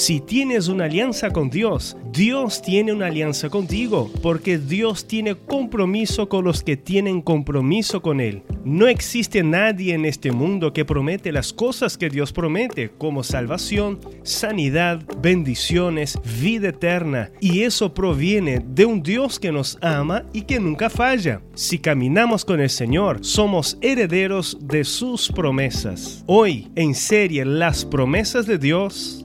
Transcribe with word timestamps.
Si 0.00 0.18
tienes 0.18 0.68
una 0.68 0.86
alianza 0.86 1.30
con 1.30 1.50
Dios, 1.50 1.94
Dios 2.10 2.62
tiene 2.62 2.90
una 2.90 3.08
alianza 3.08 3.50
contigo, 3.50 4.10
porque 4.22 4.56
Dios 4.56 5.06
tiene 5.06 5.34
compromiso 5.34 6.26
con 6.26 6.42
los 6.46 6.62
que 6.62 6.78
tienen 6.78 7.20
compromiso 7.20 8.00
con 8.00 8.18
Él. 8.18 8.42
No 8.64 8.88
existe 8.88 9.42
nadie 9.42 9.92
en 9.92 10.06
este 10.06 10.32
mundo 10.32 10.72
que 10.72 10.86
promete 10.86 11.32
las 11.32 11.52
cosas 11.52 11.98
que 11.98 12.08
Dios 12.08 12.32
promete, 12.32 12.90
como 12.96 13.22
salvación, 13.22 14.00
sanidad, 14.22 15.02
bendiciones, 15.20 16.18
vida 16.40 16.70
eterna, 16.70 17.30
y 17.38 17.60
eso 17.64 17.92
proviene 17.92 18.64
de 18.66 18.86
un 18.86 19.02
Dios 19.02 19.38
que 19.38 19.52
nos 19.52 19.76
ama 19.82 20.24
y 20.32 20.42
que 20.42 20.60
nunca 20.60 20.88
falla. 20.88 21.42
Si 21.54 21.78
caminamos 21.78 22.46
con 22.46 22.60
el 22.60 22.70
Señor, 22.70 23.18
somos 23.20 23.76
herederos 23.82 24.56
de 24.62 24.82
sus 24.84 25.30
promesas. 25.30 26.24
Hoy, 26.26 26.68
en 26.74 26.94
serie, 26.94 27.44
las 27.44 27.84
promesas 27.84 28.46
de 28.46 28.56
Dios 28.56 29.19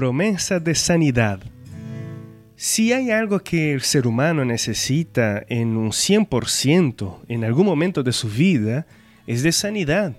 promesa 0.00 0.58
de 0.58 0.74
sanidad. 0.74 1.40
Si 2.56 2.90
hay 2.90 3.10
algo 3.10 3.40
que 3.40 3.74
el 3.74 3.82
ser 3.82 4.06
humano 4.06 4.46
necesita 4.46 5.44
en 5.46 5.76
un 5.76 5.90
100% 5.90 7.18
en 7.28 7.44
algún 7.44 7.66
momento 7.66 8.02
de 8.02 8.12
su 8.12 8.26
vida, 8.26 8.86
es 9.26 9.42
de 9.42 9.52
sanidad. 9.52 10.16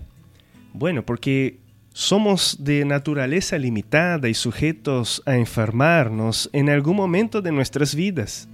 Bueno, 0.72 1.04
porque 1.04 1.58
somos 1.92 2.58
de 2.60 2.84
naturaleza 2.84 3.58
limitada 3.58 4.28
y 4.28 4.34
sujetos 4.34 5.20
a 5.26 5.34
enfermarnos 5.36 6.48
en 6.52 6.70
algún 6.70 6.94
momento 6.94 7.42
de 7.42 7.50
nuestras 7.50 7.96
vidas. 7.96 8.48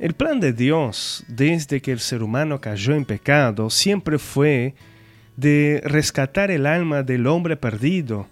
El 0.00 0.14
plan 0.14 0.40
de 0.40 0.52
Dios, 0.52 1.24
desde 1.28 1.80
que 1.80 1.92
el 1.92 2.00
ser 2.00 2.24
humano 2.24 2.60
cayó 2.60 2.94
en 2.94 3.04
pecado, 3.04 3.70
siempre 3.70 4.18
fue 4.18 4.74
de 5.36 5.80
rescatar 5.84 6.50
el 6.50 6.66
alma 6.66 7.04
del 7.04 7.28
hombre 7.28 7.56
perdido 7.56 8.26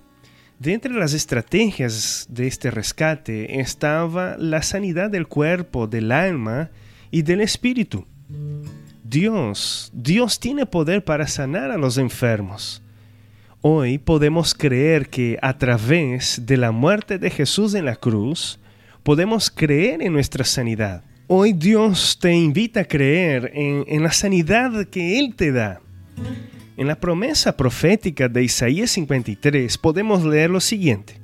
de 0.58 0.72
entre 0.72 0.92
las 0.92 1.12
estrategias 1.12 2.26
de 2.30 2.46
este 2.46 2.70
rescate 2.70 3.60
estaba 3.60 4.36
la 4.38 4.62
sanidad 4.62 5.10
del 5.10 5.26
cuerpo, 5.26 5.86
del 5.86 6.12
alma 6.12 6.70
y 7.10 7.22
del 7.22 7.40
espíritu. 7.40 8.06
Dios, 9.02 9.90
Dios 9.92 10.40
tiene 10.40 10.66
poder 10.66 11.04
para 11.04 11.26
sanar 11.26 11.70
a 11.70 11.78
los 11.78 11.98
enfermos. 11.98 12.82
Hoy 13.60 13.98
podemos 13.98 14.54
creer 14.54 15.08
que 15.08 15.38
a 15.40 15.56
través 15.58 16.42
de 16.44 16.56
la 16.56 16.70
muerte 16.70 17.18
de 17.18 17.30
Jesús 17.30 17.74
en 17.74 17.86
la 17.86 17.96
cruz, 17.96 18.58
podemos 19.02 19.50
creer 19.50 20.02
en 20.02 20.12
nuestra 20.12 20.44
sanidad. 20.44 21.02
Hoy 21.26 21.52
Dios 21.52 22.18
te 22.20 22.32
invita 22.32 22.80
a 22.80 22.84
creer 22.84 23.50
en, 23.54 23.84
en 23.86 24.02
la 24.02 24.12
sanidad 24.12 24.86
que 24.88 25.18
Él 25.18 25.34
te 25.34 25.52
da. 25.52 25.80
En 26.76 26.88
la 26.88 26.96
promesa 26.96 27.56
profética 27.56 28.28
de 28.28 28.42
Isaías 28.42 28.90
53 28.90 29.78
podemos 29.78 30.24
leer 30.24 30.50
lo 30.50 30.60
siguiente. 30.60 31.20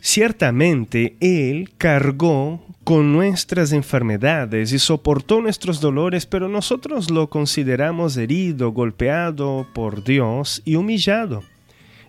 Ciertamente 0.00 1.16
Él 1.20 1.70
cargó 1.78 2.66
con 2.82 3.12
nuestras 3.12 3.70
enfermedades 3.70 4.72
y 4.72 4.80
soportó 4.80 5.40
nuestros 5.40 5.80
dolores, 5.80 6.26
pero 6.26 6.48
nosotros 6.48 7.08
lo 7.08 7.30
consideramos 7.30 8.16
herido, 8.16 8.72
golpeado 8.72 9.68
por 9.72 10.02
Dios 10.02 10.60
y 10.64 10.74
humillado. 10.74 11.44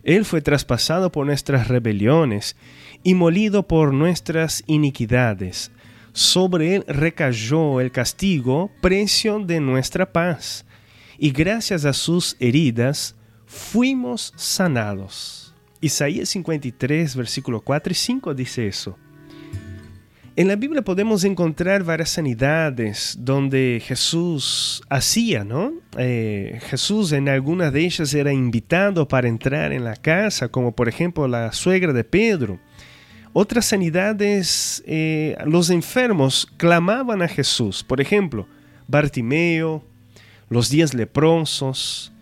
Él 0.02 0.26
fue 0.26 0.42
traspasado 0.42 1.12
por 1.12 1.28
nuestras 1.28 1.68
rebeliones 1.68 2.56
y 3.04 3.14
molido 3.14 3.68
por 3.68 3.94
nuestras 3.94 4.64
iniquidades. 4.66 5.72
Sobre 6.14 6.76
él 6.76 6.84
recayó 6.88 7.80
el 7.80 7.92
castigo, 7.92 8.72
precio 8.82 9.38
de 9.38 9.60
nuestra 9.60 10.12
paz 10.12 10.66
y 11.18 11.32
gracias 11.32 11.86
a 11.86 11.94
sus 11.94 12.36
heridas 12.40 13.16
fuimos 13.46 14.34
sanados. 14.36 15.54
Isaías 15.82 16.30
53, 16.30 17.16
versículo 17.16 17.62
4 17.62 17.92
y 17.92 17.96
5 17.96 18.34
dice 18.34 18.68
eso. 18.68 18.98
En 20.36 20.48
la 20.48 20.56
Biblia 20.56 20.82
podemos 20.82 21.26
encontrar 21.26 21.84
varias 21.84 22.10
sanidades 22.10 23.16
donde 23.20 23.80
Jesús 23.86 24.82
hacía, 24.90 25.44
¿no? 25.44 25.74
Eh, 25.96 26.60
Jesús 26.70 27.12
en 27.12 27.30
algunas 27.30 27.72
de 27.72 27.82
ellas 27.82 28.12
era 28.16 28.34
invitado 28.34 29.08
para 29.08 29.28
entrar 29.28 29.72
en 29.74 29.84
la 29.84 29.96
casa, 29.96 30.48
como 30.48 30.72
por 30.72 30.90
ejemplo 30.90 31.28
la 31.28 31.52
suegra 31.52 31.94
de 31.94 32.04
Pedro. 32.04 32.60
Otras 33.32 33.66
sanidades, 33.66 34.84
eh, 34.88 35.38
los 35.46 35.70
enfermos 35.70 36.48
clamaban 36.58 37.22
a 37.22 37.28
Jesús. 37.28 37.84
Por 37.84 38.02
ejemplo, 38.02 38.48
Bartimeo, 38.88 39.86
los 40.54 40.70
días 40.70 40.94
leprosos. 40.94 42.14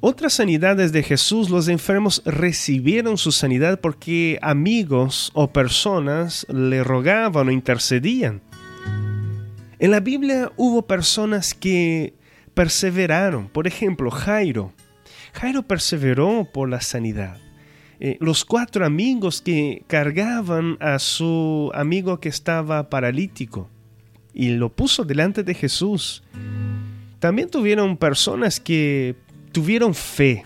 Otras 0.00 0.32
sanidades 0.32 0.92
de 0.92 1.02
Jesús, 1.02 1.50
los 1.50 1.68
enfermos 1.68 2.22
recibieron 2.24 3.18
su 3.18 3.32
sanidad 3.32 3.80
porque 3.80 4.38
amigos 4.40 5.30
o 5.34 5.52
personas 5.52 6.46
le 6.48 6.82
rogaban 6.82 7.48
o 7.48 7.52
intercedían. 7.52 8.40
En 9.78 9.90
la 9.90 10.00
Biblia 10.00 10.52
hubo 10.56 10.86
personas 10.86 11.54
que 11.54 12.14
perseveraron. 12.54 13.48
Por 13.48 13.66
ejemplo, 13.66 14.10
Jairo. 14.10 14.72
Jairo 15.32 15.62
perseveró 15.62 16.48
por 16.52 16.68
la 16.68 16.80
sanidad. 16.80 17.36
Eh, 18.00 18.16
los 18.20 18.46
cuatro 18.46 18.86
amigos 18.86 19.42
que 19.42 19.84
cargaban 19.86 20.78
a 20.80 20.98
su 20.98 21.70
amigo 21.74 22.20
que 22.20 22.30
estaba 22.30 22.88
paralítico 22.88 23.68
y 24.32 24.50
lo 24.50 24.70
puso 24.70 25.04
delante 25.04 25.42
de 25.42 25.54
Jesús. 25.54 26.22
También 27.20 27.50
tuvieron 27.50 27.98
personas 27.98 28.58
que 28.58 29.14
tuvieron 29.52 29.94
fe, 29.94 30.44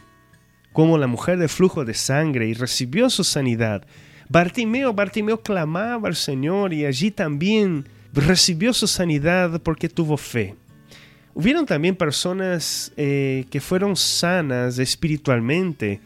como 0.73 0.99
la 0.99 1.07
mujer 1.07 1.39
de 1.39 1.47
flujo 1.47 1.85
de 1.85 1.95
sangre 1.95 2.49
y 2.49 2.55
recibió 2.55 3.09
su 3.09 3.23
sanidad. 3.23 3.87
Bartimeo, 4.29 4.93
Bartimeo 4.93 5.41
clamaba 5.41 6.09
al 6.09 6.17
Señor 6.17 6.73
y 6.73 6.85
allí 6.85 7.13
también 7.13 7.87
recibió 8.13 8.73
su 8.73 8.89
sanidad 8.89 9.61
porque 9.63 9.89
tuvo 9.89 10.17
fe. 10.17 10.57
Hubieron 11.33 11.65
también 11.65 11.95
personas 11.95 12.93
eh, 12.97 13.45
que 13.51 13.61
fueron 13.61 13.95
sanas 13.95 14.79
espiritualmente 14.81 16.01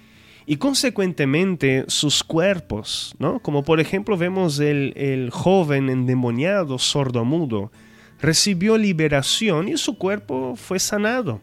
y 0.45 0.57
consecuentemente 0.57 1.85
sus 1.89 2.23
cuerpos, 2.23 3.15
¿no? 3.19 3.39
Como 3.39 3.65
por 3.65 3.81
ejemplo 3.81 4.19
vemos 4.19 4.59
el, 4.61 4.93
el 4.97 5.31
joven 5.31 5.89
endemoniado 5.89 6.79
sordomudo 6.79 7.71
recibió 8.21 8.77
liberación 8.77 9.69
y 9.69 9.77
su 9.77 9.97
cuerpo 9.97 10.57
fue 10.57 10.79
sanado. 10.79 11.41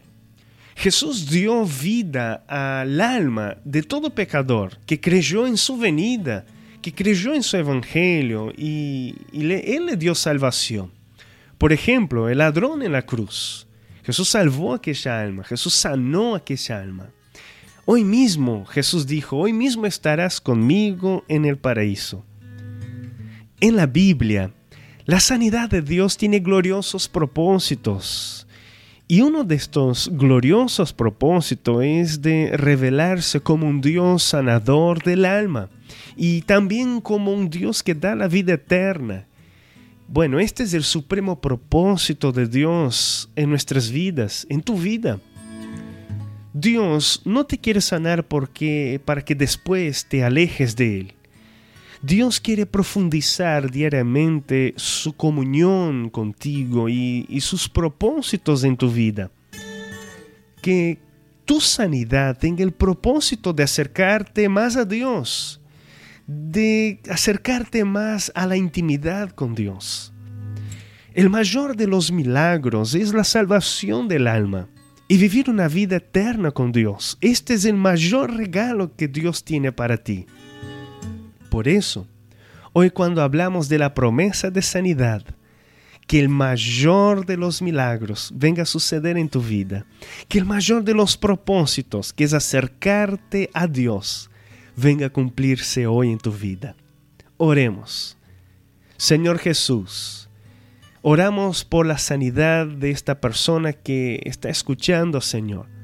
Jesús 0.76 1.30
dio 1.30 1.64
vida 1.64 2.44
al 2.46 3.00
alma 3.00 3.56
de 3.64 3.82
todo 3.82 4.10
pecador 4.10 4.78
que 4.84 5.00
creyó 5.00 5.46
en 5.46 5.56
su 5.56 5.78
venida, 5.78 6.44
que 6.82 6.92
creyó 6.92 7.34
en 7.34 7.42
su 7.42 7.56
evangelio 7.56 8.52
y, 8.56 9.14
Él 9.32 9.86
le 9.86 9.96
dio 9.96 10.14
salvación. 10.14 10.92
Por 11.56 11.72
ejemplo, 11.72 12.28
el 12.28 12.38
ladrón 12.38 12.82
en 12.82 12.92
la 12.92 13.02
cruz. 13.02 13.66
Jesús 14.04 14.28
salvó 14.28 14.74
aquella 14.74 15.20
alma, 15.20 15.42
Jesús 15.44 15.74
sanó 15.74 16.34
aquella 16.34 16.80
alma. 16.80 17.10
Hoy 17.86 18.04
mismo 18.04 18.66
Jesús 18.66 19.06
dijo, 19.06 19.38
hoy 19.38 19.52
mismo 19.52 19.86
estarás 19.86 20.40
conmigo 20.40 21.24
en 21.28 21.44
el 21.46 21.56
paraíso. 21.56 22.24
En 23.60 23.76
la 23.76 23.86
Biblia 23.86 24.52
la 25.06 25.20
sanidad 25.20 25.70
de 25.70 25.82
Dios 25.82 26.16
tiene 26.16 26.40
gloriosos 26.40 27.08
propósitos. 27.08 28.48
Y 29.06 29.20
uno 29.20 29.44
de 29.44 29.54
estos 29.54 30.10
gloriosos 30.12 30.92
propósitos 30.92 31.84
es 31.84 32.22
de 32.22 32.56
revelarse 32.56 33.38
como 33.38 33.68
un 33.68 33.80
Dios 33.80 34.24
sanador 34.24 35.04
del 35.04 35.24
alma 35.24 35.70
y 36.16 36.40
también 36.40 37.00
como 37.00 37.32
un 37.32 37.48
Dios 37.48 37.84
que 37.84 37.94
da 37.94 38.16
la 38.16 38.26
vida 38.26 38.54
eterna. 38.54 39.28
Bueno, 40.08 40.40
este 40.40 40.64
es 40.64 40.74
el 40.74 40.82
supremo 40.82 41.40
propósito 41.40 42.32
de 42.32 42.48
Dios 42.48 43.30
en 43.36 43.48
nuestras 43.50 43.92
vidas, 43.92 44.44
en 44.50 44.60
tu 44.60 44.76
vida. 44.76 45.20
Dios 46.52 47.22
no 47.24 47.46
te 47.46 47.58
quiere 47.58 47.80
sanar 47.80 48.26
porque 48.26 49.00
para 49.04 49.24
que 49.24 49.36
después 49.36 50.04
te 50.06 50.24
alejes 50.24 50.74
de 50.74 51.00
él. 51.00 51.15
Dios 52.02 52.40
quiere 52.40 52.66
profundizar 52.66 53.70
diariamente 53.70 54.74
su 54.76 55.14
comunión 55.14 56.10
contigo 56.10 56.88
y, 56.88 57.40
sus 57.40 57.68
propósitos 57.68 58.64
en 58.64 58.76
tu 58.76 58.90
vida. 58.90 59.30
Que 60.60 60.98
tu 61.44 61.60
sanidad 61.60 62.36
tenga 62.38 62.64
el 62.64 62.72
propósito 62.72 63.52
de 63.52 63.62
acercarte 63.62 64.48
más 64.48 64.76
a 64.76 64.84
Dios, 64.84 65.60
de 66.26 67.00
acercarte 67.08 67.84
más 67.84 68.32
a 68.34 68.46
la 68.46 68.56
intimidad 68.56 69.30
con 69.30 69.54
Dios. 69.54 70.12
El 71.14 71.30
mayor 71.30 71.76
de 71.76 71.86
los 71.86 72.12
milagros 72.12 72.94
es 72.94 73.14
la 73.14 73.24
salvación 73.24 74.06
del 74.06 74.26
alma 74.26 74.68
y 75.08 75.16
vivir 75.16 75.48
una 75.48 75.68
vida 75.68 75.96
eterna 75.96 76.50
con 76.50 76.72
Dios. 76.72 77.16
Este 77.20 77.54
es 77.54 77.64
el 77.64 77.74
mayor 77.74 78.34
regalo 78.36 78.94
que 78.94 79.08
Dios 79.08 79.44
tiene 79.44 79.72
para 79.72 79.96
ti. 79.96 80.26
Por 81.50 81.68
eso, 81.68 82.06
hoy 82.72 82.90
cuando 82.90 83.22
hablamos 83.22 83.68
de 83.68 83.78
la 83.78 83.94
promesa 83.94 84.50
de 84.50 84.62
sanidad, 84.62 85.24
que 86.06 86.20
el 86.20 86.28
mayor 86.28 87.26
de 87.26 87.36
los 87.36 87.62
milagros 87.62 88.32
venga 88.34 88.62
a 88.62 88.66
suceder 88.66 89.16
en 89.16 89.28
tu 89.28 89.40
vida, 89.40 89.86
que 90.28 90.38
el 90.38 90.44
mayor 90.44 90.84
de 90.84 90.94
los 90.94 91.16
propósitos, 91.16 92.12
que 92.12 92.24
es 92.24 92.32
acercarte 92.32 93.50
a 93.52 93.66
Dios, 93.66 94.30
venga 94.76 95.06
a 95.06 95.10
cumplirse 95.10 95.86
hoy 95.86 96.12
en 96.12 96.18
tu 96.18 96.32
vida. 96.32 96.76
Oremos. 97.36 98.16
Señor 98.96 99.38
Jesús, 99.38 100.28
oramos 101.02 101.64
por 101.64 101.86
la 101.86 101.98
sanidad 101.98 102.66
de 102.66 102.90
esta 102.90 103.20
persona 103.20 103.72
que 103.72 104.20
está 104.24 104.48
escuchando, 104.48 105.20
Señor. 105.20 105.75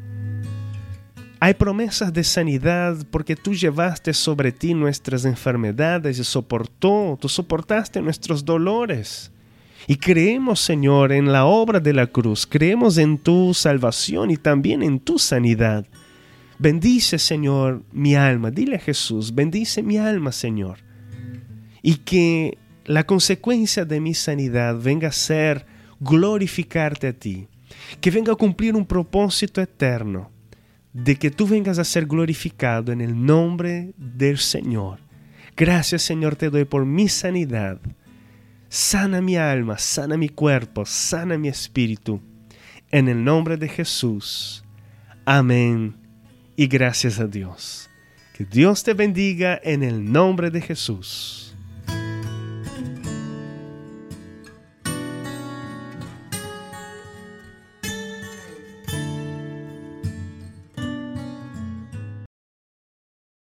Hay 1.45 1.55
promesas 1.55 2.13
de 2.13 2.23
sanidad 2.23 3.05
porque 3.11 3.35
tú 3.35 3.53
llevaste 3.53 4.15
sobre 4.15 4.53
ti 4.53 4.75
nuestras 4.75 5.25
enfermedades 5.25 6.21
y 6.21 6.23
soportó, 6.23 7.19
tú 7.21 7.29
soportaste 7.29 8.01
nuestros 8.01 8.45
dolores. 8.45 9.33
Y 9.89 9.97
creemos, 9.97 10.61
Señor, 10.61 11.11
en 11.11 11.33
la 11.33 11.45
obra 11.45 11.81
de 11.81 11.95
la 11.95 12.07
cruz, 12.07 12.47
creemos 12.47 12.97
en 12.97 13.19
tu 13.19 13.55
salvación 13.55 14.31
y 14.31 14.37
también 14.37 14.85
en 14.85 15.01
tu 15.01 15.19
sanidad. 15.19 15.85
Bendice, 16.61 17.19
Señor, 17.19 17.83
mi 17.91 18.15
alma. 18.15 18.53
Dile 18.53 18.77
a 18.77 18.79
Jesús, 18.79 19.35
bendice 19.35 19.83
mi 19.83 19.99
alma, 19.99 20.31
Señor. 20.31 20.79
Y 21.83 21.97
que 21.97 22.57
la 22.85 23.05
consecuencia 23.05 23.85
de 23.85 23.99
mi 23.99 24.15
sanidad 24.15 24.79
venga 24.81 25.09
a 25.09 25.13
ser 25.13 25.67
glorificarte 25.99 27.09
a 27.09 27.13
ti, 27.13 27.49
que 28.01 28.13
venga 28.13 28.33
a 28.33 28.37
cumplir 28.37 28.77
un 28.77 28.87
propósito 28.87 29.61
eterno 29.61 30.31
de 30.93 31.17
que 31.17 31.31
tú 31.31 31.47
vengas 31.47 31.79
a 31.79 31.85
ser 31.85 32.07
glorificado 32.07 32.93
en 32.93 33.01
el 33.01 33.25
nombre 33.25 33.95
del 33.97 34.39
Señor. 34.39 34.99
Gracias 35.57 36.03
Señor 36.03 36.37
te 36.37 36.51
doy 36.51 36.65
por 36.65 36.85
mi 36.85 37.09
sanidad. 37.09 37.81
Sana 38.69 39.21
mi 39.21 39.37
alma, 39.37 39.79
sana 39.79 40.17
mi 40.17 40.29
cuerpo, 40.29 40.87
sana 40.87 41.37
mi 41.37 41.49
espíritu. 41.49 42.21
En 42.91 43.09
el 43.09 43.23
nombre 43.23 43.57
de 43.57 43.69
Jesús. 43.69 44.65
Amén. 45.25 45.97
Y 46.57 46.67
gracias 46.67 47.21
a 47.21 47.27
Dios. 47.27 47.91
Que 48.35 48.45
Dios 48.45 48.83
te 48.83 48.95
bendiga 48.95 49.61
en 49.63 49.83
el 49.83 50.11
nombre 50.11 50.51
de 50.51 50.61
Jesús. 50.61 51.42